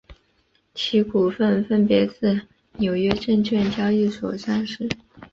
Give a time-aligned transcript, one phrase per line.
[0.73, 2.41] 其股份分别自
[2.79, 4.89] 纽约证券交易所上市。